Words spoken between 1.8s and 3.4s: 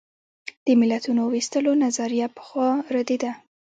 نظریه پخوا ردېده.